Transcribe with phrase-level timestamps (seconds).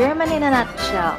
[0.00, 1.12] German in a Nutshell.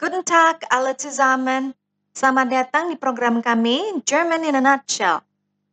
[0.00, 1.76] Guten Tag alle zusammen.
[2.16, 5.20] Selamat datang di program kami German in a Nutshell.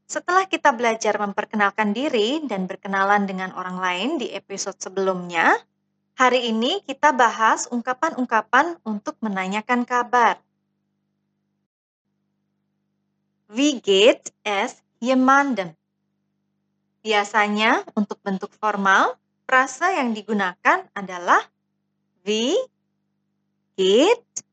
[0.04, 5.56] Setelah kita belajar memperkenalkan diri dan berkenalan dengan orang lain di episode sebelumnya,
[6.20, 10.44] hari ini kita bahas ungkapan-ungkapan untuk menanyakan kabar.
[13.48, 15.74] Wie geht es jemandem?
[17.00, 19.16] Biasanya untuk bentuk formal,
[19.48, 21.42] frasa yang digunakan adalah
[22.22, 22.54] Wie
[23.80, 24.44] geht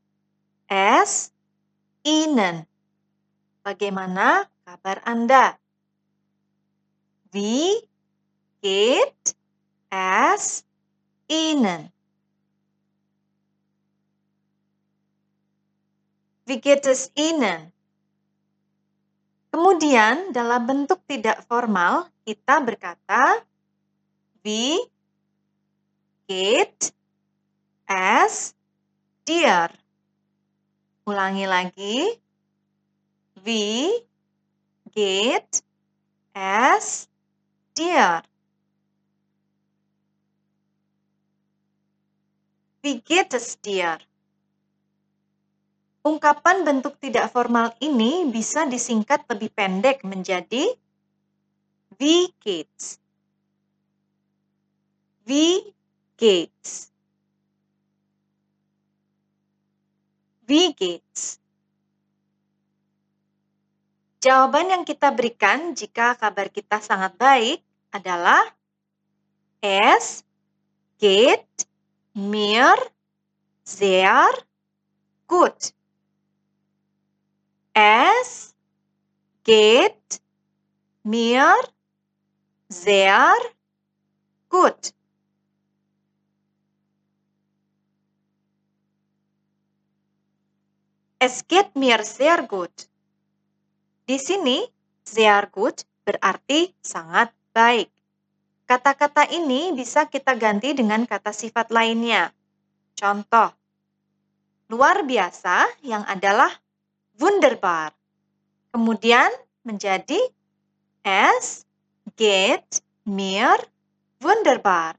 [0.70, 1.34] es
[2.06, 2.64] Ihnen?
[3.66, 5.59] Bagaimana kabar Anda?
[7.34, 7.83] Wie
[8.62, 9.34] geht
[9.91, 10.64] es
[11.27, 11.91] Ihnen?
[16.47, 17.75] Wie geht es Ihnen?
[19.56, 23.41] Kemudian dalam bentuk tidak formal kita berkata
[24.44, 24.77] Wie
[26.28, 26.92] geht
[27.89, 28.53] es
[29.25, 29.72] dir?
[31.08, 32.20] Ulangi lagi.
[33.41, 34.05] Wie
[34.92, 35.64] geht
[36.36, 37.08] es
[37.73, 38.20] dir?
[42.84, 43.97] Wie geht es dir?
[46.06, 50.78] Ungkapan bentuk tidak formal ini bisa disingkat lebih pendek menjadi
[51.98, 53.02] Wie geht's?
[55.27, 55.74] Wie
[56.14, 56.94] geht's?
[60.46, 61.42] Wie geht's?
[64.22, 68.46] Jawaban yang kita berikan jika kabar kita sangat baik adalah
[69.58, 70.22] Es
[71.02, 71.66] geht
[72.14, 72.78] mir
[73.66, 74.30] sehr
[75.27, 75.75] gut.
[77.77, 78.56] Es
[79.44, 80.24] geht
[81.05, 81.52] mir
[82.72, 83.36] sehr
[84.48, 84.96] gut.
[91.20, 92.73] Es geht mir sehr gut.
[94.08, 94.64] Di sini,
[95.05, 97.92] sehr gut berarti sangat baik.
[98.64, 102.33] Kata-kata ini bisa kita ganti dengan kata sifat lainnya.
[102.96, 103.52] Contoh,
[104.72, 106.64] luar biasa yang adalah
[107.18, 107.92] wunderbar.
[108.72, 109.32] Kemudian
[109.64, 110.20] menjadi
[111.02, 111.64] es
[112.16, 113.56] geht mir
[114.20, 114.96] wunderbar.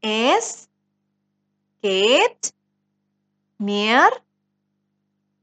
[0.00, 0.68] Es
[1.82, 2.54] geht
[3.58, 4.10] mir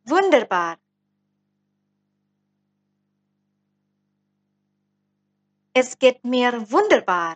[0.05, 0.79] wunderbar.
[5.73, 7.35] Es geht mir wunderbar.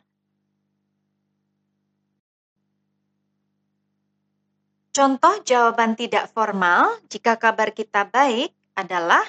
[4.89, 9.21] Contoh jawaban tidak formal jika kabar kita baik adalah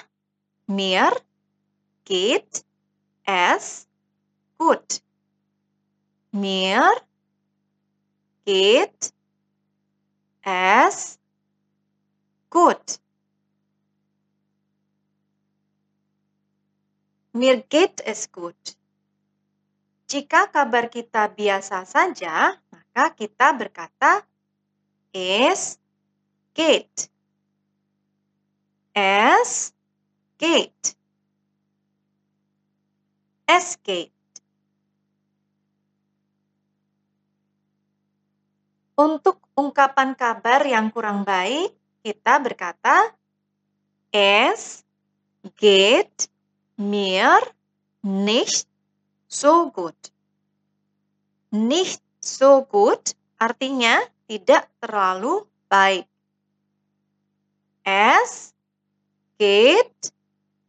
[0.65, 1.13] mir
[2.01, 2.65] geht
[3.23, 3.85] es
[4.57, 5.05] gut.
[6.33, 6.89] Mir
[8.41, 9.13] geht
[10.41, 11.21] es
[12.49, 12.97] gut.
[17.31, 18.57] Mir geht es gut.
[20.09, 24.27] Jika kabar kita biasa saja, maka kita berkata
[25.13, 25.79] es
[26.53, 27.11] geht.
[28.93, 29.73] Es
[30.37, 30.95] geht.
[33.47, 34.11] Es geht.
[38.95, 41.73] Untuk ungkapan kabar yang kurang baik,
[42.03, 43.15] kita berkata
[44.11, 44.83] Es
[45.55, 46.27] geht
[46.75, 47.39] mir
[48.03, 48.67] nicht
[49.27, 49.95] so gut.
[51.49, 56.07] Nicht so gut artinya tidak terlalu baik.
[57.83, 58.55] Es
[59.35, 60.15] geht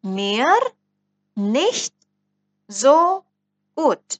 [0.02, 0.50] mir
[1.38, 1.94] nicht
[2.66, 3.22] so
[3.78, 4.18] gut.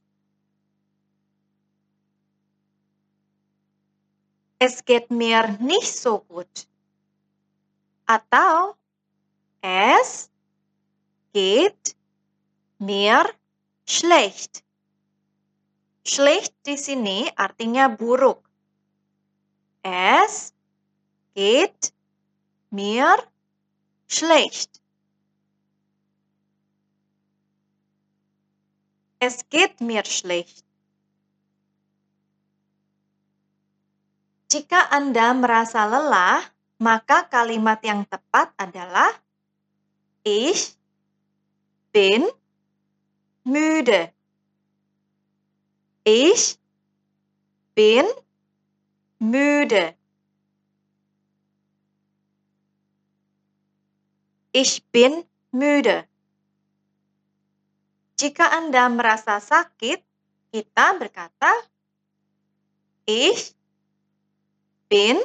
[4.62, 6.70] Es geht mir nicht so gut.
[8.06, 8.78] Atau
[9.58, 10.30] es
[11.34, 11.98] geht
[12.78, 13.26] mir
[13.90, 14.62] schlecht.
[16.06, 18.51] Schlecht di sini artinya buruk.
[20.24, 20.54] Es
[21.34, 21.92] geht
[22.70, 23.16] mir
[24.06, 24.70] schlecht.
[29.18, 30.64] Es geht mir schlecht.
[34.52, 36.44] Jika Anda merasa lelah,
[36.78, 39.10] maka kalimat yang tepat adalah
[40.22, 40.76] Ich
[41.90, 42.30] bin
[43.42, 44.12] müde.
[46.04, 46.58] Ich
[47.74, 48.06] bin
[49.18, 50.01] müde.
[54.52, 56.04] Ich bin müde.
[58.20, 60.04] Jika Anda merasa sakit,
[60.52, 61.48] kita berkata
[63.08, 63.56] Ich
[64.92, 65.16] bin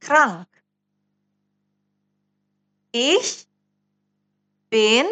[0.00, 0.48] krank.
[2.96, 3.44] Ich
[4.72, 5.06] bin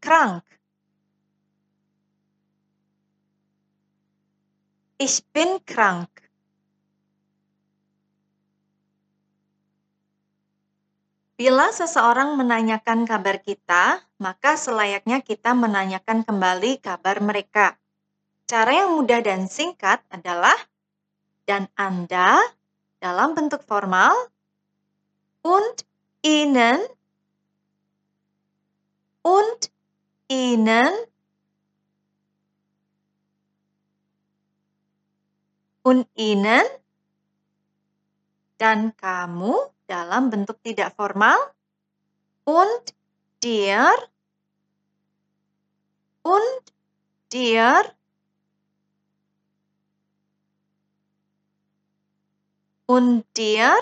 [0.00, 0.44] krank.
[4.96, 6.31] Ich bin krank.
[11.32, 17.80] Bila seseorang menanyakan kabar kita, maka selayaknya kita menanyakan kembali kabar mereka.
[18.44, 20.54] Cara yang mudah dan singkat adalah
[21.48, 22.36] dan Anda
[23.00, 24.12] dalam bentuk formal
[25.40, 25.88] und
[26.20, 26.84] Ihnen
[29.24, 29.60] und
[30.28, 30.92] Ihnen
[35.82, 36.66] und Ihnen
[38.60, 41.36] dan kamu dalam bentuk tidak formal
[42.48, 42.96] und
[43.44, 43.92] dir
[46.24, 46.62] und
[47.28, 47.92] dir
[52.88, 53.76] und dir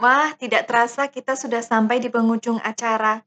[0.00, 3.20] Wah, tidak terasa kita sudah sampai di penghujung acara.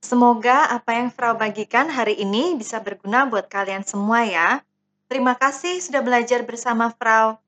[0.00, 4.64] Semoga apa yang Frau bagikan hari ini bisa berguna buat kalian semua ya.
[5.14, 7.38] Terima kasih sudah belajar bersama Frau.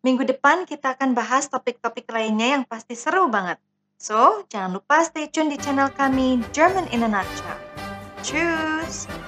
[0.00, 3.60] Minggu depan kita akan bahas topik-topik lainnya yang pasti seru banget.
[4.00, 7.60] So, jangan lupa stay tune di channel kami German in a Nutshell.
[8.24, 9.19] Tschüss!